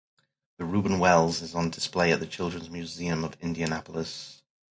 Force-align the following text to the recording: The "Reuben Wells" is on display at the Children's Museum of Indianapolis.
The 0.57 0.65
"Reuben 0.65 0.97
Wells" 0.97 1.43
is 1.43 1.53
on 1.53 1.69
display 1.69 2.11
at 2.11 2.19
the 2.19 2.25
Children's 2.25 2.71
Museum 2.71 3.23
of 3.23 3.37
Indianapolis. 3.39 4.41